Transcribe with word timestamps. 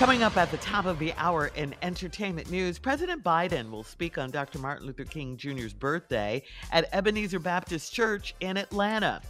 Coming 0.00 0.22
up 0.22 0.38
at 0.38 0.50
the 0.50 0.56
top 0.56 0.86
of 0.86 0.98
the 0.98 1.12
hour 1.18 1.50
in 1.56 1.74
entertainment 1.82 2.50
news, 2.50 2.78
President 2.78 3.22
Biden 3.22 3.70
will 3.70 3.84
speak 3.84 4.16
on 4.16 4.30
Dr. 4.30 4.58
Martin 4.58 4.86
Luther 4.86 5.04
King 5.04 5.36
Jr.'s 5.36 5.74
birthday 5.74 6.42
at 6.72 6.88
Ebenezer 6.94 7.38
Baptist 7.38 7.92
Church 7.92 8.34
in 8.40 8.56
Atlanta. 8.56 9.20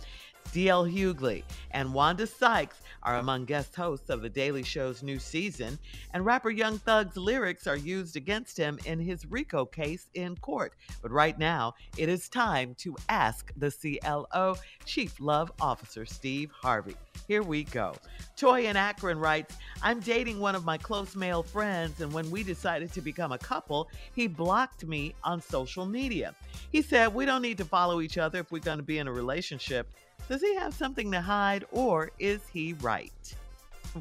D.L. 0.52 0.84
Hughley 0.86 1.44
and 1.70 1.94
Wanda 1.94 2.26
Sykes 2.26 2.80
are 3.02 3.16
among 3.16 3.44
guest 3.44 3.74
hosts 3.74 4.10
of 4.10 4.20
The 4.20 4.28
Daily 4.28 4.62
Show's 4.62 5.02
new 5.02 5.18
season, 5.18 5.78
and 6.12 6.26
rapper 6.26 6.50
Young 6.50 6.78
Thug's 6.78 7.16
lyrics 7.16 7.66
are 7.66 7.76
used 7.76 8.16
against 8.16 8.56
him 8.56 8.78
in 8.84 8.98
his 8.98 9.26
RICO 9.26 9.64
case 9.64 10.08
in 10.14 10.36
court. 10.36 10.74
But 11.02 11.12
right 11.12 11.38
now, 11.38 11.74
it 11.96 12.08
is 12.08 12.28
time 12.28 12.74
to 12.78 12.96
ask 13.08 13.52
the 13.56 13.70
CLO, 13.70 14.56
Chief 14.84 15.18
Love 15.20 15.52
Officer 15.60 16.04
Steve 16.04 16.50
Harvey. 16.52 16.96
Here 17.26 17.42
we 17.42 17.64
go. 17.64 17.94
Toy 18.36 18.66
in 18.66 18.76
Akron 18.76 19.18
writes 19.18 19.56
I'm 19.82 20.00
dating 20.00 20.40
one 20.40 20.54
of 20.54 20.64
my 20.64 20.76
close 20.76 21.14
male 21.14 21.42
friends, 21.42 22.00
and 22.00 22.12
when 22.12 22.30
we 22.30 22.42
decided 22.42 22.92
to 22.92 23.00
become 23.00 23.32
a 23.32 23.38
couple, 23.38 23.88
he 24.14 24.26
blocked 24.26 24.84
me 24.84 25.14
on 25.22 25.40
social 25.40 25.86
media. 25.86 26.34
He 26.70 26.82
said, 26.82 27.14
We 27.14 27.24
don't 27.24 27.42
need 27.42 27.58
to 27.58 27.64
follow 27.64 28.00
each 28.00 28.18
other 28.18 28.40
if 28.40 28.50
we're 28.50 28.58
going 28.58 28.78
to 28.78 28.84
be 28.84 28.98
in 28.98 29.08
a 29.08 29.12
relationship. 29.12 29.88
Does 30.30 30.40
he 30.40 30.54
have 30.54 30.72
something 30.72 31.10
to 31.10 31.20
hide, 31.20 31.64
or 31.72 32.12
is 32.20 32.40
he 32.52 32.74
right? 32.74 33.34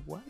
What? 0.06 0.22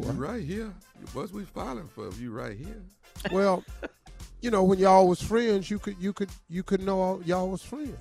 You 0.00 0.10
right 0.12 0.42
here. 0.42 0.72
What's 1.12 1.32
we 1.32 1.44
filing 1.44 1.86
for 1.86 2.10
you 2.12 2.32
right 2.32 2.56
here? 2.56 2.82
Well, 3.30 3.62
you 4.40 4.50
know, 4.50 4.64
when 4.64 4.78
y'all 4.78 5.06
was 5.06 5.20
friends, 5.20 5.70
you 5.70 5.78
could 5.78 5.96
you 6.00 6.14
could 6.14 6.30
you 6.48 6.62
could 6.62 6.80
know 6.80 7.20
y'all 7.26 7.50
was 7.50 7.60
friends. 7.60 7.94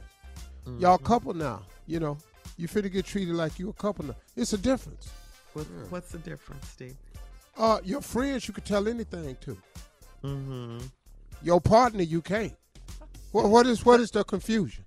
Y'all 0.80 0.98
couple 0.98 1.34
now. 1.34 1.64
You 1.86 2.00
know, 2.00 2.18
you 2.56 2.70
finna 2.70 2.90
get 2.90 3.06
treated 3.06 3.36
like 3.36 3.60
you 3.60 3.68
a 3.68 3.74
couple 3.74 4.06
now. 4.06 4.16
It's 4.38 4.54
a 4.54 4.58
difference. 4.58 5.12
What, 5.52 5.66
What's 5.90 6.14
the 6.14 6.20
difference, 6.20 6.66
Steve? 6.70 6.96
Uh, 7.58 7.80
your 7.84 8.00
friends 8.00 8.48
you 8.48 8.54
could 8.54 8.64
tell 8.64 8.88
anything 8.88 9.36
to. 9.42 9.58
Mm-hmm. 10.24 10.80
Your 11.42 11.60
partner 11.60 12.04
you 12.04 12.22
can't. 12.22 12.56
What 13.34 13.50
what 13.50 13.68
is 13.68 13.86
what 13.86 14.00
is 14.00 14.12
the 14.12 14.24
confusion? 14.24 14.86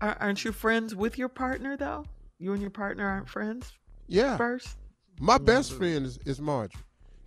Are, 0.00 0.16
aren't 0.20 0.44
you 0.44 0.52
friends 0.52 0.94
with 0.94 1.18
your 1.18 1.28
partner, 1.28 1.76
though? 1.76 2.04
You 2.38 2.52
and 2.52 2.60
your 2.60 2.70
partner 2.70 3.06
aren't 3.06 3.28
friends 3.28 3.72
Yeah. 4.06 4.36
first? 4.36 4.76
My 5.20 5.38
best 5.38 5.72
friend 5.72 6.06
is, 6.06 6.18
is 6.24 6.40
Marjorie. 6.40 6.80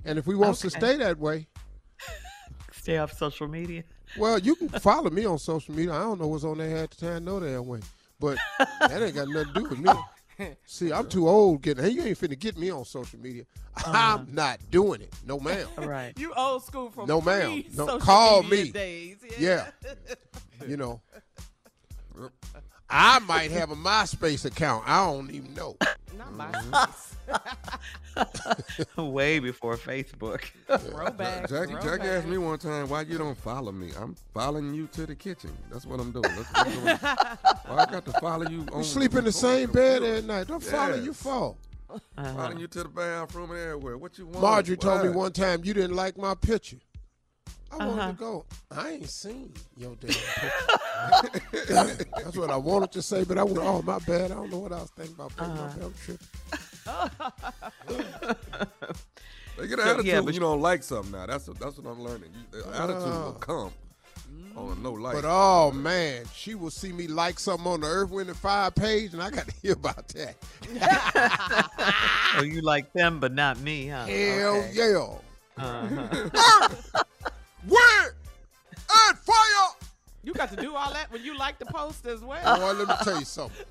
And 0.06 0.18
if 0.18 0.26
we 0.26 0.36
want 0.36 0.58
to 0.60 0.70
stay 0.70 0.96
that 0.98 1.18
way, 1.20 1.48
Stay 2.72 2.98
off 2.98 3.14
social 3.16 3.48
media. 3.48 3.84
well, 4.18 4.40
you 4.40 4.56
can 4.56 4.70
follow 4.70 5.10
me 5.12 5.26
on 5.26 5.38
social 5.38 5.76
media. 5.76 5.94
I 5.94 6.00
don't 6.00 6.20
know 6.20 6.28
what's 6.28 6.44
on 6.44 6.58
there 6.58 6.78
at 6.78 6.92
the 6.92 7.06
time, 7.06 7.26
no 7.26 7.40
damn 7.40 7.68
way. 7.68 7.80
But 8.20 8.38
that 8.80 9.02
ain't 9.04 9.14
got 9.16 9.28
nothing 9.28 9.54
to 9.54 9.60
do 9.60 9.70
with 9.70 9.80
me. 9.80 10.56
See, 10.66 10.92
I'm 10.92 11.08
too 11.08 11.28
old 11.30 11.62
getting. 11.62 11.84
Hey, 11.84 11.92
you 11.92 12.02
ain't 12.04 12.18
finna 12.20 12.40
get 12.40 12.58
me 12.58 12.72
on 12.72 12.84
social 12.86 13.20
media. 13.20 13.44
Uh-huh. 13.78 13.92
I'm 13.94 14.34
not 14.34 14.60
doing 14.72 15.02
it. 15.02 15.14
No, 15.26 15.40
ma'am. 15.40 15.68
Right. 15.78 16.14
You 16.18 16.34
old 16.34 16.64
school 16.64 16.90
from 16.90 17.08
No, 17.08 17.22
ma'am. 17.22 17.62
pre-social 17.64 17.86
No, 17.86 18.00
call 18.00 18.42
media 18.44 18.66
me. 18.66 18.72
Days. 18.72 19.18
Yeah. 19.38 19.70
You 20.68 20.78
know. 20.78 21.02
I 22.90 23.20
might 23.20 23.52
have 23.52 23.72
a 23.72 23.76
MySpace 23.76 24.46
account. 24.46 24.84
I 24.86 25.06
don't 25.06 25.32
even 25.32 25.54
know. 25.54 25.78
Not 26.18 26.34
my 26.34 26.52
mm-hmm. 26.52 27.12
Way 29.12 29.40
before 29.40 29.78
Facebook. 29.78 30.42
throwback. 30.80 31.48
Jackie, 31.48 31.74
Jackie 31.82 32.08
asked 32.08 32.28
me 32.28 32.38
one 32.38 32.60
time 32.60 32.90
why 32.90 33.02
you 33.02 33.18
don't 33.18 33.38
follow 33.38 33.72
me. 33.72 33.92
I'm 33.98 34.16
following 34.34 34.74
you 34.74 34.88
to 34.88 35.06
the 35.06 35.16
kitchen. 35.16 35.52
That's 35.72 35.86
what 35.86 36.02
I'm 36.02 36.12
doing. 36.12 36.24
That's 36.24 36.52
what 36.52 36.68
I'm 36.68 36.74
doing. 36.74 36.98
Why 36.98 37.78
I 37.78 37.86
got 37.86 38.06
to 38.06 38.14
follow 38.14 38.50
you? 38.50 38.66
On 38.74 38.80
You 38.80 38.84
sleep 38.84 39.16
in 39.16 39.24
the 39.24 39.32
same 39.32 39.72
bed 39.72 40.04
at 40.04 40.26
night. 40.26 40.48
Don't 40.48 40.62
follow 40.62 40.96
you 40.96 41.14
fall. 41.14 41.58
Following 42.16 42.38
uh-huh. 42.38 42.60
you 42.60 42.68
to 42.68 42.84
the 42.84 42.90
bathroom 42.90 43.52
and 43.52 43.60
everywhere. 43.60 43.98
What 43.98 44.18
you 44.18 44.26
want? 44.26 44.42
Marjorie 44.42 44.78
told 44.78 45.04
me 45.04 45.10
one 45.10 45.32
time 45.32 45.62
you 45.64 45.74
didn't 45.74 45.96
like 45.96 46.18
my 46.18 46.36
picture. 46.36 46.78
I 47.72 47.78
wanted 47.78 48.00
Uh-huh. 48.00 48.08
to 48.12 48.18
go. 48.18 48.46
I 48.70 48.90
ain't 48.92 49.10
seen 49.10 49.54
your 49.78 49.96
damn 49.96 50.10
picture. 51.52 52.06
That's 52.18 52.36
what 52.38 52.50
I 52.52 52.58
wanted 52.58 52.92
to 52.94 53.02
say, 53.02 53.24
but 53.24 53.38
I 53.38 53.44
went, 53.44 53.60
oh, 53.60 53.82
my 53.82 54.00
bad. 54.00 54.32
I 54.32 54.36
don't 54.36 54.52
know 54.52 54.60
what 54.60 54.74
I 54.74 54.82
was 54.82 54.90
thinking 54.92 55.16
about. 55.16 55.36
Baby. 55.38 55.52
Uh-huh. 55.52 55.68
My 56.88 57.08
bad. 57.08 57.18
I'm. 57.88 58.96
They 59.58 59.68
get 59.68 59.80
an 59.80 59.86
So, 59.86 59.92
attitude 59.92 60.06
yeah, 60.06 60.20
when 60.22 60.34
you 60.34 60.40
don't 60.40 60.62
like 60.62 60.82
something 60.84 61.12
now. 61.12 61.26
That's 61.28 61.46
that's 61.46 61.78
what 61.78 61.92
I'm 61.92 62.02
learning. 62.02 62.32
You, 62.34 62.62
the 62.62 62.68
attitude 62.76 63.04
will 63.04 63.36
Ah. 63.38 63.40
come 63.40 63.72
on 64.56 64.72
a 64.78 64.82
no 64.82 64.94
like. 64.94 65.14
But 65.16 65.26
oh 65.28 65.72
man, 65.72 66.24
she 66.34 66.56
will 66.56 66.72
see 66.72 66.92
me 66.92 67.08
like 67.08 67.38
something 67.40 67.68
on 67.68 67.82
the 67.82 67.88
Earth, 67.88 68.10
Wind, 68.10 68.30
and 68.30 68.38
Fire 68.38 68.72
page, 68.72 69.14
and 69.14 69.22
I 69.22 69.30
got 69.30 69.48
to 69.48 69.54
hear 69.62 69.74
about 69.74 70.08
that. 70.10 70.36
oh, 72.38 72.44
you 72.44 72.62
like 72.62 72.92
them, 72.94 73.20
but 73.20 73.34
not 73.34 73.60
me, 73.60 73.88
huh? 73.88 74.06
Hell 74.06 74.56
Okay. 74.56 74.72
yeah. 74.74 75.08
Uh-huh. 75.58 77.04
You 80.32 80.38
got 80.38 80.50
to 80.52 80.56
do 80.56 80.74
all 80.78 80.94
that 80.94 81.12
when 81.12 81.26
you 81.26 81.38
like 81.38 81.60
the 81.60 81.66
post 81.66 82.06
as 82.06 82.22
well. 82.22 82.58
Boy, 82.58 82.72
let 82.80 82.88
me 82.88 82.96
tell 83.04 83.20
you 83.20 83.26
something. 83.26 83.66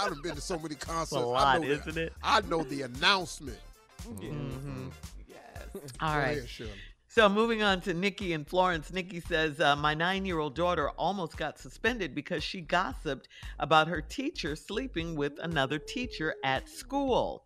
I've 0.00 0.22
been 0.22 0.36
to 0.36 0.40
so 0.40 0.56
many 0.56 0.76
concerts. 0.76 1.12
a 1.12 1.18
I 1.18 1.22
lot, 1.24 1.60
know 1.62 1.66
isn't 1.66 1.94
the, 1.96 2.02
it? 2.04 2.12
I 2.22 2.40
know 2.42 2.62
the 2.62 2.82
announcement. 2.82 3.58
Mhm. 4.06 4.92
Yes. 5.28 5.66
All 6.00 6.14
Go 6.14 6.18
right. 6.20 6.38
ahead, 6.38 6.68
So 7.08 7.28
moving 7.28 7.64
on 7.64 7.80
to 7.80 7.94
Nikki 7.94 8.32
and 8.32 8.46
Florence. 8.46 8.92
Nikki 8.92 9.18
says, 9.18 9.58
uh, 9.58 9.74
My 9.74 9.92
nine 9.92 10.24
year 10.24 10.38
old 10.38 10.54
daughter 10.54 10.90
almost 10.90 11.36
got 11.36 11.58
suspended 11.58 12.14
because 12.14 12.44
she 12.44 12.60
gossiped 12.60 13.26
about 13.58 13.88
her 13.88 14.00
teacher 14.00 14.54
sleeping 14.54 15.16
with 15.16 15.32
another 15.40 15.80
teacher 15.80 16.36
at 16.44 16.68
school. 16.68 17.44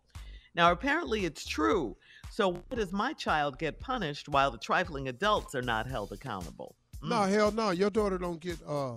Now, 0.53 0.71
apparently 0.71 1.25
it's 1.25 1.43
true. 1.43 1.97
So, 2.29 2.49
why 2.51 2.75
does 2.75 2.91
my 2.93 3.13
child 3.13 3.57
get 3.57 3.79
punished 3.79 4.29
while 4.29 4.51
the 4.51 4.59
trifling 4.59 5.07
adults 5.07 5.55
are 5.55 5.63
not 5.63 5.87
held 5.87 6.11
accountable? 6.11 6.75
No, 7.01 7.23
hell 7.23 7.51
no. 7.51 7.71
Your 7.71 7.89
daughter 7.89 8.17
don't 8.17 8.39
get 8.39 8.57
uh 8.67 8.95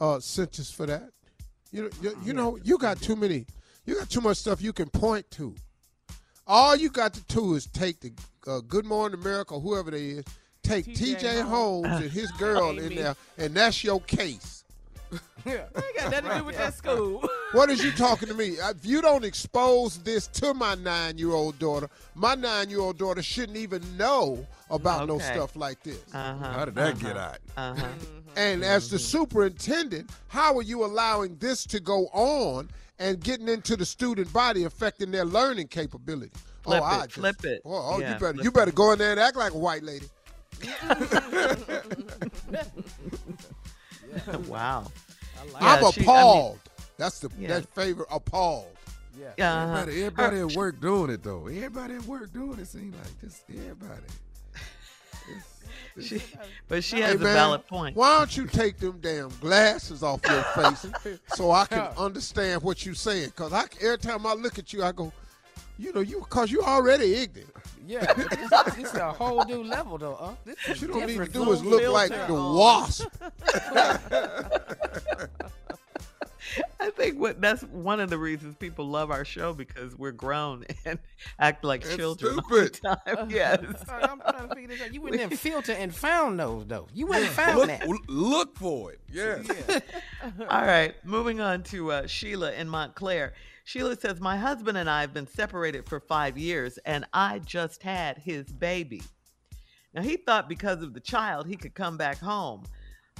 uh 0.00 0.20
sentenced 0.20 0.74
for 0.74 0.86
that. 0.86 1.10
You 1.72 1.84
know, 1.84 1.90
you, 2.00 2.18
you 2.24 2.32
know, 2.32 2.58
you 2.62 2.78
got 2.78 3.00
too 3.00 3.16
many. 3.16 3.44
You 3.84 3.96
got 3.96 4.08
too 4.10 4.20
much 4.20 4.38
stuff 4.38 4.62
you 4.62 4.72
can 4.72 4.88
point 4.88 5.30
to. 5.32 5.54
All 6.46 6.74
you 6.76 6.88
got 6.88 7.12
to 7.14 7.22
do 7.24 7.54
is 7.54 7.66
take 7.66 8.00
the 8.00 8.12
uh, 8.46 8.60
Good 8.60 8.86
Morning 8.86 9.20
America, 9.20 9.58
whoever 9.58 9.90
they 9.90 10.04
is, 10.06 10.24
take 10.62 10.86
TJ. 10.86 11.42
Holmes 11.42 12.00
and 12.00 12.10
his 12.10 12.30
girl 12.38 12.78
in 12.78 12.94
there, 12.94 13.14
and 13.36 13.54
that's 13.54 13.84
your 13.84 14.00
case. 14.00 14.64
Yeah, 15.46 15.64
I 15.74 15.92
got 15.96 16.10
nothing 16.10 16.30
to 16.30 16.38
do 16.38 16.44
with 16.44 16.56
that 16.58 16.74
school. 16.74 17.26
What 17.52 17.70
is 17.70 17.82
you 17.82 17.92
talking 17.92 18.28
to 18.28 18.34
me? 18.34 18.56
If 18.60 18.84
you 18.84 19.00
don't 19.00 19.24
expose 19.24 19.96
this 20.02 20.26
to 20.26 20.52
my 20.52 20.74
nine-year-old 20.74 21.58
daughter, 21.58 21.88
my 22.14 22.34
nine-year-old 22.34 22.98
daughter 22.98 23.22
shouldn't 23.22 23.56
even 23.56 23.82
know 23.96 24.46
about 24.68 25.08
no 25.08 25.18
stuff 25.18 25.56
like 25.56 25.82
this. 25.82 26.02
Uh-huh. 26.12 26.52
How 26.52 26.64
did 26.66 26.74
that 26.74 26.98
get 26.98 27.16
out? 27.16 27.38
Uh-huh. 27.56 27.86
And 28.36 28.62
as 28.62 28.90
the 28.90 28.98
superintendent, 28.98 30.10
how 30.26 30.58
are 30.58 30.62
you 30.62 30.84
allowing 30.84 31.36
this 31.36 31.64
to 31.66 31.80
go 31.80 32.08
on 32.12 32.68
and 32.98 33.18
getting 33.18 33.48
into 33.48 33.76
the 33.76 33.86
student 33.86 34.30
body, 34.30 34.64
affecting 34.64 35.10
their 35.10 35.24
learning 35.24 35.68
capability? 35.68 36.32
Flip 36.62 36.82
oh, 36.82 36.84
I 36.84 36.96
it, 36.96 37.00
just, 37.04 37.12
flip 37.14 37.44
it. 37.44 37.62
Oh, 37.64 37.94
oh, 37.94 37.98
Yeah, 38.00 38.12
you 38.12 38.20
better 38.20 38.42
you 38.42 38.52
better 38.52 38.72
go 38.72 38.92
in 38.92 38.98
there 38.98 39.12
and 39.12 39.20
act 39.20 39.36
like 39.36 39.54
a 39.54 39.58
white 39.58 39.82
lady. 39.82 40.06
wow. 44.58 44.84
I'm 45.40 45.48
Yeah, 45.62 45.90
she- 45.90 46.00
I 46.00 46.02
mean- 46.02 46.08
appalled. 46.08 46.58
That's 46.96 47.18
the 47.20 47.30
Yeah. 47.38 47.48
that's 47.48 47.66
favorite 47.74 48.08
appalled. 48.10 48.66
Yeah. 49.16 49.28
uh-huh. 49.64 49.72
Everybody, 49.80 50.04
everybody 50.04 50.38
at 50.40 50.52
work 50.56 50.80
doing 50.80 51.10
it 51.10 51.22
though. 51.22 51.46
Everybody 51.46 51.94
at 51.94 52.04
work 52.04 52.32
doing 52.32 52.58
it 52.58 52.66
seems 52.66 52.94
like 52.96 53.20
just 53.20 53.42
everybody. 53.48 54.02
She, 56.00 56.22
but 56.68 56.84
she 56.84 56.96
Hey, 56.96 57.02
has 57.02 57.14
a 57.16 57.18
man, 57.18 57.34
valid 57.34 57.66
point. 57.66 57.96
Why 57.96 58.18
don't 58.18 58.36
you 58.36 58.46
take 58.46 58.78
them 58.78 58.98
damn 59.00 59.30
glasses 59.40 60.04
off 60.04 60.20
your 60.30 60.42
face 60.44 60.86
so 61.34 61.50
I 61.50 61.66
can 61.66 61.88
understand 61.96 62.62
what 62.62 62.86
you're 62.86 62.94
saying? 62.94 63.30
Cause 63.34 63.52
I, 63.52 63.64
every 63.80 63.98
time 63.98 64.24
I 64.24 64.34
look 64.34 64.60
at 64.60 64.72
you, 64.72 64.84
I 64.84 64.92
go, 64.92 65.12
you 65.78 65.92
know, 65.92 66.00
you 66.00 66.20
cause 66.28 66.50
you 66.50 66.62
already 66.62 67.14
ignorant. 67.14 67.50
Yeah, 67.86 68.12
but 68.14 68.30
this, 68.30 68.50
this 68.74 68.92
is 68.92 68.94
a 68.94 69.12
whole 69.12 69.44
new 69.44 69.64
level, 69.64 69.96
though. 69.96 70.16
Huh? 70.20 70.32
This 70.44 70.56
is 70.58 70.68
What 70.68 70.80
you 70.82 70.88
don't 70.88 71.06
need 71.06 71.18
to 71.18 71.32
do 71.32 71.52
is 71.52 71.64
look 71.64 71.92
like 71.92 72.10
the 72.10 72.34
wasp. 72.34 73.08
I 76.80 76.90
think 76.90 77.18
what 77.18 77.40
that's 77.40 77.62
one 77.62 77.98
of 78.00 78.08
the 78.10 78.18
reasons 78.18 78.54
people 78.56 78.86
love 78.88 79.10
our 79.10 79.24
show 79.24 79.52
because 79.52 79.96
we're 79.96 80.12
grown 80.12 80.64
and 80.84 80.98
act 81.38 81.64
like 81.64 81.82
That's 81.82 81.96
children 81.96 82.34
stupid. 82.34 82.80
all 82.84 82.96
the 83.04 83.14
time. 83.16 83.30
Yes. 83.30 83.60
Sorry, 83.86 84.04
I'm 84.04 84.20
trying 84.20 84.48
to 84.48 84.54
figure 84.54 84.68
this 84.68 84.82
out. 84.82 84.94
You 84.94 85.00
went 85.02 85.16
in 85.16 85.22
and 85.22 85.38
filter 85.38 85.72
and 85.72 85.94
found 85.94 86.38
those, 86.38 86.66
though. 86.66 86.86
You 86.94 87.06
went 87.06 87.24
and 87.24 87.32
found 87.32 87.58
Look, 87.58 87.68
that. 87.68 87.88
look 88.08 88.56
for 88.56 88.92
it. 88.92 89.00
Yeah. 89.12 89.42
All 90.48 90.62
right, 90.64 90.94
moving 91.04 91.40
on 91.40 91.62
to 91.64 91.92
uh, 91.92 92.06
Sheila 92.06 92.52
in 92.52 92.68
Montclair. 92.68 93.32
Sheila 93.64 93.96
says, 93.96 94.20
My 94.20 94.36
husband 94.36 94.78
and 94.78 94.88
I 94.88 95.00
have 95.02 95.12
been 95.12 95.26
separated 95.26 95.86
for 95.88 96.00
five 96.00 96.38
years, 96.38 96.78
and 96.86 97.04
I 97.12 97.40
just 97.40 97.82
had 97.82 98.18
his 98.18 98.46
baby. 98.52 99.02
Now, 99.94 100.02
he 100.02 100.16
thought 100.16 100.48
because 100.48 100.82
of 100.82 100.94
the 100.94 101.00
child, 101.00 101.46
he 101.46 101.56
could 101.56 101.74
come 101.74 101.96
back 101.96 102.18
home. 102.18 102.64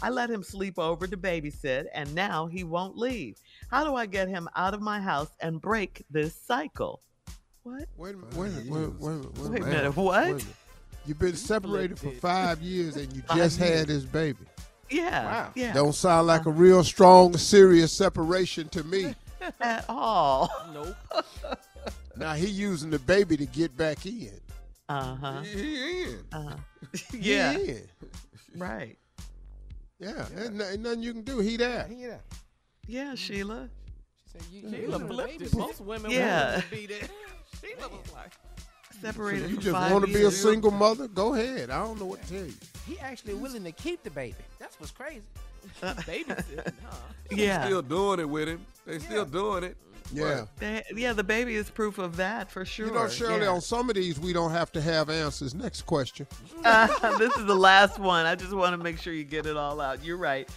I 0.02 0.10
let 0.10 0.30
him 0.30 0.42
sleep 0.42 0.78
over 0.78 1.06
to 1.06 1.16
babysit, 1.16 1.86
and 1.92 2.14
now 2.14 2.46
he 2.46 2.64
won't 2.64 2.96
leave. 2.96 3.36
How 3.70 3.84
do 3.84 3.94
I 3.94 4.06
get 4.06 4.28
him 4.28 4.48
out 4.56 4.74
of 4.74 4.80
my 4.80 5.00
house 5.00 5.30
and 5.40 5.60
break 5.60 6.04
this 6.10 6.34
cycle? 6.34 7.00
What? 7.62 7.84
Wait 7.96 8.14
a 8.14 8.18
minute, 8.18 8.34
wait 8.34 8.48
a 8.48 8.50
minute, 8.50 8.70
wait, 8.70 8.90
wait, 8.98 9.24
wait, 9.24 9.38
wait, 9.38 9.50
Wait 9.50 9.62
a 9.62 9.66
minute, 9.66 9.96
what? 9.96 10.22
Wait 10.22 10.30
a 10.30 10.34
minute. 10.34 10.46
You've 11.06 11.18
been 11.18 11.36
separated 11.36 11.98
for 11.98 12.10
five 12.12 12.60
years 12.60 12.96
and 12.96 13.12
you 13.12 13.22
just 13.34 13.58
years. 13.58 13.70
had 13.78 13.88
this 13.88 14.04
baby. 14.04 14.44
Yeah. 14.90 15.24
Wow. 15.24 15.52
Yeah. 15.54 15.72
Don't 15.72 15.94
sound 15.94 16.26
like 16.26 16.46
a 16.46 16.50
real 16.50 16.84
strong, 16.84 17.36
serious 17.36 17.92
separation 17.92 18.68
to 18.70 18.84
me. 18.84 19.14
at 19.60 19.84
all. 19.88 20.50
Nope. 20.72 20.96
Now 22.16 22.32
he 22.32 22.48
using 22.48 22.90
the 22.90 22.98
baby 22.98 23.36
to 23.36 23.46
get 23.46 23.76
back 23.76 24.04
in. 24.04 24.40
Uh 24.88 25.14
huh. 25.14 25.40
He, 25.42 25.50
he 25.50 26.02
in. 26.02 26.18
Uh-huh. 26.32 26.56
He 27.12 27.18
yeah. 27.18 27.52
in. 27.52 27.88
Right. 28.56 28.98
Yeah, 29.98 30.26
ain't, 30.38 30.54
no- 30.54 30.64
ain't 30.68 30.80
nothing 30.80 31.02
you 31.02 31.12
can 31.12 31.22
do. 31.22 31.38
He 31.40 31.56
there. 31.56 31.88
Yeah. 31.94 32.16
Yeah, 32.86 33.14
Sheila. 33.14 33.68
She 34.24 34.30
said, 34.32 34.42
you, 34.52 34.60
Sheila 34.62 34.76
you 34.78 34.88
was 34.92 35.00
a 35.00 35.06
flipped 35.06 35.30
it. 35.30 35.40
babysitter. 35.50 35.58
Most 35.58 35.80
women 35.80 36.10
Yeah. 36.10 36.50
wanted 36.54 36.62
to 36.64 36.70
be 36.76 36.86
there. 36.86 36.98
Sheila 37.60 37.88
was 37.88 38.12
like, 38.12 38.32
Separated 39.00 39.50
You 39.50 39.56
for 39.56 39.62
just 39.62 39.74
five 39.76 39.92
want 39.92 40.04
to 40.06 40.08
be 40.12 40.16
a 40.18 40.22
years. 40.22 40.40
single 40.42 40.70
mother? 40.72 41.06
Go 41.06 41.34
ahead. 41.34 41.70
I 41.70 41.78
don't 41.84 42.00
know 42.00 42.06
what 42.06 42.20
to 42.22 42.28
tell 42.34 42.46
you. 42.46 42.54
He 42.86 42.98
actually 42.98 43.34
willing 43.34 43.62
to 43.64 43.70
keep 43.72 44.02
the 44.02 44.10
baby. 44.10 44.34
That's 44.58 44.78
what's 44.80 44.90
crazy. 44.92 45.22
Uh, 45.82 45.94
babysitting, 45.94 46.72
huh? 46.84 46.96
Yeah. 47.30 47.64
Still 47.66 47.82
doing 47.82 48.20
it 48.20 48.28
with 48.28 48.48
him. 48.48 48.64
They 48.86 48.98
still 48.98 49.24
doing 49.24 49.64
it. 49.64 49.76
Yeah. 50.12 50.46
They- 50.58 50.84
yeah, 50.94 51.12
the 51.12 51.24
baby 51.24 51.56
is 51.56 51.70
proof 51.70 51.98
of 51.98 52.16
that 52.16 52.50
for 52.50 52.64
sure. 52.64 52.86
You 52.86 52.92
know, 52.92 53.08
Shirley, 53.08 53.42
yeah. 53.42 53.48
on 53.48 53.60
some 53.60 53.88
of 53.88 53.96
these, 53.96 54.18
we 54.18 54.32
don't 54.32 54.50
have 54.52 54.72
to 54.72 54.80
have 54.80 55.10
answers. 55.10 55.54
Next 55.54 55.82
question. 55.82 56.26
Uh, 56.64 57.16
this 57.18 57.34
is 57.36 57.44
the 57.46 57.56
last 57.56 57.98
one. 57.98 58.26
I 58.26 58.34
just 58.34 58.52
want 58.52 58.72
to 58.72 58.82
make 58.82 58.98
sure 58.98 59.12
you 59.12 59.24
get 59.24 59.46
it 59.46 59.56
all 59.56 59.80
out. 59.80 60.04
You're 60.04 60.16
right. 60.16 60.48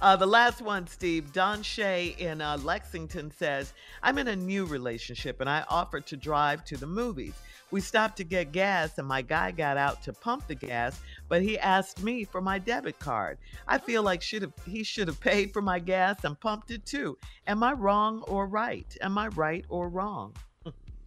Uh, 0.00 0.16
the 0.16 0.26
last 0.26 0.60
one, 0.60 0.86
Steve. 0.86 1.32
Don 1.32 1.62
Shea 1.62 2.14
in 2.18 2.40
uh, 2.40 2.58
Lexington 2.62 3.30
says, 3.30 3.72
I'm 4.02 4.18
in 4.18 4.28
a 4.28 4.36
new 4.36 4.66
relationship 4.66 5.40
and 5.40 5.48
I 5.48 5.64
offered 5.68 6.06
to 6.06 6.16
drive 6.16 6.64
to 6.66 6.76
the 6.76 6.86
movies. 6.86 7.34
We 7.70 7.80
stopped 7.80 8.16
to 8.18 8.24
get 8.24 8.52
gas 8.52 8.98
and 8.98 9.08
my 9.08 9.22
guy 9.22 9.50
got 9.50 9.76
out 9.76 10.02
to 10.04 10.12
pump 10.12 10.46
the 10.46 10.54
gas, 10.54 11.00
but 11.28 11.42
he 11.42 11.58
asked 11.58 12.02
me 12.02 12.24
for 12.24 12.40
my 12.40 12.58
debit 12.58 12.98
card. 12.98 13.38
I 13.66 13.78
feel 13.78 14.02
like 14.02 14.22
should 14.22 14.42
have 14.42 14.52
he 14.66 14.84
should 14.84 15.08
have 15.08 15.20
paid 15.32 15.52
for 15.52 15.62
my 15.62 15.78
gas 15.78 16.22
and 16.24 16.38
pumped 16.38 16.70
it 16.70 16.84
too. 16.86 17.18
Am 17.46 17.62
I 17.62 17.72
wrong 17.72 18.22
or 18.28 18.46
right? 18.46 18.96
Am 19.00 19.18
I 19.18 19.28
right 19.28 19.64
or 19.68 19.88
wrong? 19.88 20.34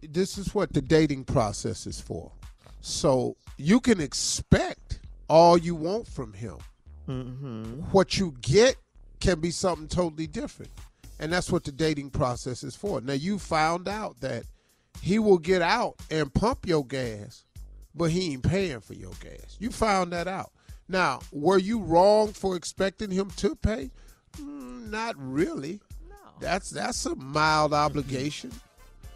This 0.02 0.38
is 0.38 0.54
what 0.54 0.72
the 0.72 0.82
dating 0.82 1.24
process 1.24 1.86
is 1.86 2.00
for. 2.00 2.30
So 2.80 3.36
you 3.56 3.80
can 3.80 4.00
expect 4.00 5.00
all 5.28 5.58
you 5.58 5.74
want 5.74 6.06
from 6.06 6.32
him. 6.32 6.58
Mm-hmm. 7.08 7.80
What 7.92 8.18
you 8.18 8.34
get 8.40 8.76
can 9.20 9.40
be 9.40 9.50
something 9.50 9.88
totally 9.88 10.26
different. 10.26 10.70
And 11.18 11.32
that's 11.32 11.50
what 11.50 11.64
the 11.64 11.72
dating 11.72 12.10
process 12.10 12.62
is 12.62 12.76
for. 12.76 13.00
Now, 13.00 13.14
you 13.14 13.38
found 13.38 13.88
out 13.88 14.20
that 14.20 14.44
he 15.02 15.18
will 15.18 15.38
get 15.38 15.62
out 15.62 15.96
and 16.10 16.32
pump 16.32 16.66
your 16.66 16.84
gas, 16.84 17.44
but 17.94 18.10
he 18.10 18.32
ain't 18.32 18.44
paying 18.44 18.80
for 18.80 18.94
your 18.94 19.12
gas. 19.20 19.56
You 19.58 19.70
found 19.70 20.12
that 20.12 20.28
out. 20.28 20.52
Now, 20.88 21.20
were 21.32 21.58
you 21.58 21.80
wrong 21.80 22.32
for 22.32 22.56
expecting 22.56 23.10
him 23.10 23.30
to 23.36 23.56
pay? 23.56 23.90
Mm, 24.36 24.90
not 24.90 25.14
really. 25.18 25.80
No. 26.08 26.16
That's 26.40 26.70
that's 26.70 27.04
a 27.06 27.14
mild 27.16 27.74
obligation. 27.74 28.52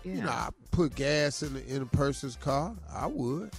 Yeah. 0.04 0.14
You 0.14 0.22
know, 0.22 0.30
I 0.30 0.48
put 0.70 0.94
gas 0.94 1.42
in 1.42 1.54
the, 1.54 1.66
in 1.66 1.82
a 1.82 1.86
person's 1.86 2.36
car. 2.36 2.74
I 2.92 3.06
would. 3.06 3.50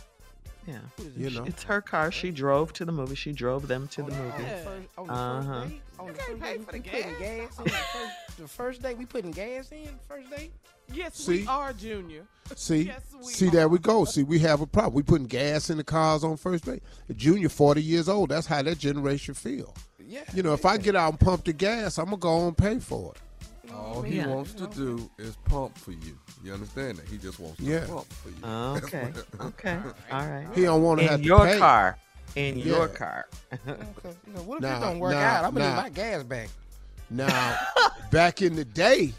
Yeah. 0.68 0.80
You 1.18 1.30
know. 1.30 1.44
It's 1.46 1.64
her 1.64 1.82
car. 1.82 2.12
She 2.12 2.32
drove 2.32 2.74
to 2.74 2.86
the 2.86 2.92
movie. 2.92 3.16
She 3.16 3.32
drove 3.32 3.68
them 3.68 3.88
to 3.90 4.04
the 4.04 4.12
On 4.14 4.18
movie. 4.18 4.44
the 4.44 4.50
first, 4.50 4.88
on 4.98 5.08
the 5.08 5.14
Uh-huh. 5.14 5.62
first 5.64 5.78
the 5.98 6.04
can't 6.04 6.18
first 6.18 6.42
pay 6.42 6.58
for 6.58 6.72
the 6.72 6.78
we 6.80 6.84
putting 6.84 7.20
gas. 7.20 7.20
gas 7.20 7.60
in. 7.60 7.64
The 7.66 7.70
first, 7.72 8.38
the 8.38 8.48
first 8.48 8.82
day, 8.82 8.94
we 8.96 9.06
putting 9.06 9.32
gas 9.32 9.72
in. 9.72 9.90
First 10.08 10.30
date. 10.32 10.52
Yes, 10.92 11.16
See? 11.16 11.42
we 11.42 11.48
are, 11.48 11.72
Junior. 11.74 12.24
See, 12.56 12.82
Yes, 12.88 13.02
we 13.18 13.32
see, 13.32 13.50
there 13.50 13.68
we 13.70 13.80
go. 13.80 14.04
See, 14.06 14.24
we 14.24 14.40
have 14.40 14.62
a 14.62 14.68
problem. 14.68 14.94
We 14.96 15.04
putting 15.04 15.28
gas 15.28 15.70
in 15.70 15.78
the 15.78 15.84
cars 15.84 16.24
on 16.24 16.36
first 16.38 16.66
base. 16.66 16.82
Junior, 17.16 17.48
forty 17.50 17.82
years 17.82 18.10
old. 18.10 18.30
That's 18.30 18.48
how 18.48 18.62
that 18.64 18.78
generation 18.80 19.34
feel. 19.34 19.74
Yeah. 20.06 20.24
You 20.34 20.44
know, 20.44 20.54
if 20.54 20.66
I 20.66 20.78
get 20.78 20.96
out 20.96 21.12
and 21.12 21.20
pump 21.20 21.46
the 21.46 21.54
gas, 21.54 21.98
I'm 21.98 22.06
gonna 22.06 22.18
go 22.18 22.30
on 22.30 22.48
and 22.50 22.58
pay 22.58 22.80
for 22.80 23.14
it. 23.16 23.22
All 23.72 24.02
he 24.02 24.18
Yeah. 24.18 24.28
wants 24.28 24.54
to 24.56 24.68
do 24.68 25.10
is 25.18 25.36
pump 25.46 25.78
for 25.78 25.92
you. 25.92 26.18
You 26.44 26.54
understand 26.54 26.98
that? 26.98 27.08
He 27.08 27.18
just 27.18 27.40
wants 27.40 27.58
to 27.60 27.64
Yeah. 27.64 27.86
pump 27.88 28.12
for 28.14 28.30
you. 28.30 28.36
Ah, 28.44 28.74
That's 28.74 28.86
Okay. 28.88 29.14
Okay. 29.42 29.80
All 30.12 30.28
right. 30.28 30.48
He 30.54 30.64
don't 30.64 30.82
want 30.84 31.00
to 31.00 31.06
have 31.08 31.14
In 31.16 31.22
to 31.22 31.26
your 31.26 31.46
pay. 31.46 31.60
car. 31.60 31.98
In 32.36 32.58
Yeah. 32.58 32.66
your 32.66 32.88
car. 32.90 33.26
Okay. 33.54 33.62
You 34.28 34.34
know, 34.34 34.42
what 34.44 34.56
if 34.58 34.62
Nah, 34.64 34.80
this 34.80 34.88
don't 34.90 35.00
work 35.00 35.14
nah, 35.14 35.20
out? 35.20 35.46
I'm 35.46 35.54
gonna 35.54 35.70
nah. 35.70 35.76
need 35.76 35.82
my 35.84 35.90
gas 35.90 36.24
back. 36.24 36.50
Now, 37.10 37.58
back 38.12 38.42
in 38.42 38.56
the 38.56 38.66
day 38.66 39.14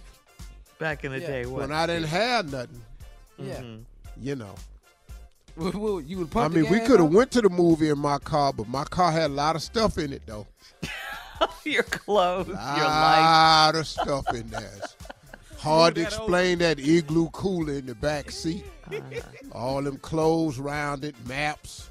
Back 0.78 1.04
in 1.04 1.12
the 1.12 1.20
Yeah. 1.20 1.26
day, 1.28 1.46
what? 1.46 1.60
when 1.60 1.72
I 1.72 1.86
didn't 1.86 2.08
have 2.08 2.50
nothing, 2.50 2.82
Yeah. 3.38 3.60
Mm-hmm. 3.60 3.82
you 4.20 4.34
know, 4.36 4.54
Well, 5.56 5.72
well, 5.76 6.00
you 6.00 6.18
would 6.18 6.26
I 6.28 6.30
pump 6.30 6.54
the 6.54 6.62
mean, 6.62 6.70
we 6.72 6.80
could 6.80 6.98
have 7.00 7.12
went 7.14 7.30
to 7.30 7.40
the 7.40 7.48
movie 7.48 7.88
in 7.88 7.98
my 7.98 8.18
car, 8.18 8.52
but 8.52 8.66
my 8.68 8.82
car 8.84 9.12
had 9.12 9.30
a 9.30 9.34
lot 9.34 9.54
of 9.54 9.62
stuff 9.62 9.96
in 9.98 10.12
it 10.12 10.22
though. 10.26 10.46
your 11.64 11.82
clothes, 11.84 12.48
your 12.48 12.56
life. 12.56 12.60
lot 12.84 13.74
of 13.76 13.86
stuff 13.86 14.24
in 14.34 14.48
there. 14.48 14.70
It's 14.78 14.96
Hard 15.58 15.94
to 15.94 16.02
explain 16.02 16.58
that 16.58 16.78
igloo 16.78 17.30
cooler 17.30 17.74
in 17.74 17.86
the 17.86 17.94
back 17.94 18.30
seat. 18.30 18.64
Uh, 18.92 19.00
All 19.52 19.80
them 19.82 19.96
clothes 19.96 20.58
round 20.58 21.04
it, 21.04 21.14
maps. 21.26 21.88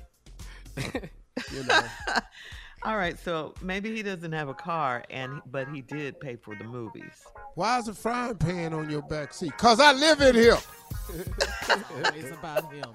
you 0.77 1.63
know. 1.67 1.81
All 2.83 2.97
right, 2.97 3.17
so 3.17 3.55
maybe 3.61 3.95
he 3.95 4.03
doesn't 4.03 4.33
have 4.33 4.49
a 4.49 4.53
car, 4.53 5.03
and 5.09 5.41
but 5.49 5.67
he 5.69 5.81
did 5.81 6.19
pay 6.19 6.35
for 6.35 6.53
the 6.55 6.65
movies. 6.65 7.23
Why 7.55 7.79
is 7.79 7.87
a 7.87 7.93
frying 7.93 8.35
pan 8.35 8.73
on 8.73 8.89
your 8.89 9.01
back 9.03 9.33
seat? 9.33 9.57
Cause 9.57 9.79
I 9.79 9.93
live 9.93 10.21
in 10.21 10.35
here. 10.35 10.57
it's 12.15 12.31
about 12.31 12.71
him. 12.73 12.85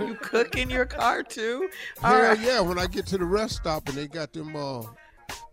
You 0.00 0.14
cook 0.16 0.56
in 0.56 0.70
your 0.70 0.86
car 0.86 1.22
too? 1.22 1.68
All 2.02 2.10
Hell 2.12 2.22
right. 2.22 2.40
yeah! 2.40 2.60
When 2.60 2.78
I 2.78 2.86
get 2.86 3.06
to 3.08 3.18
the 3.18 3.24
rest 3.24 3.56
stop 3.56 3.86
and 3.88 3.96
they 3.96 4.08
got 4.08 4.32
them 4.32 4.56
uh, 4.56 4.82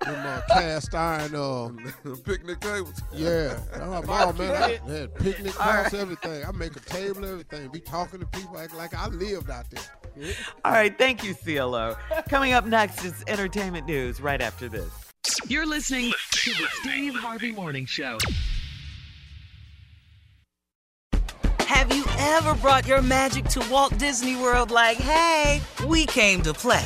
them 0.06 0.26
uh, 0.26 0.42
cast 0.50 0.94
iron 0.96 1.36
uh, 1.36 1.70
Picnic 2.26 2.60
tables. 2.60 3.02
yeah. 3.14 3.60
Oh, 3.76 4.02
man, 4.02 4.38
man, 4.38 4.52
I 4.64 4.92
had 4.92 5.16
picnic 5.16 5.60
All 5.60 5.72
house, 5.72 5.94
right. 5.94 6.02
everything. 6.02 6.46
I 6.46 6.52
make 6.52 6.76
a 6.76 6.80
table, 6.80 7.26
everything. 7.26 7.70
Be 7.70 7.80
talking 7.80 8.20
to 8.20 8.26
people 8.28 8.58
act 8.58 8.76
like 8.76 8.94
I 8.96 9.08
lived 9.08 9.50
out 9.50 9.66
there. 9.72 10.34
All 10.64 10.72
right, 10.72 10.96
thank 10.98 11.24
you, 11.24 11.34
CLO. 11.34 11.96
Coming 12.30 12.54
up 12.54 12.66
next 12.66 13.04
is 13.04 13.24
entertainment 13.28 13.88
news 13.88 14.22
right 14.22 14.42
after 14.42 14.70
this. 14.70 14.90
You're 15.48 15.66
listening 15.66 16.12
to 16.32 16.50
the 16.52 16.68
Steve 16.82 17.16
Harvey 17.16 17.52
Morning 17.52 17.86
Show. 17.86 18.18
Have 21.62 21.96
you 21.96 22.06
ever 22.20 22.54
brought 22.56 22.86
your 22.88 23.02
magic 23.02 23.46
to 23.46 23.66
Walt 23.72 23.98
Disney 23.98 24.36
World 24.36 24.70
like, 24.70 24.98
hey, 24.98 25.62
we 25.88 26.06
came 26.06 26.42
to 26.44 26.54
play? 26.54 26.86